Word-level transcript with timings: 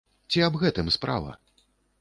Ці 0.35 0.41
аб 0.47 0.57
гэтым 0.63 0.91
справа? 0.97 1.39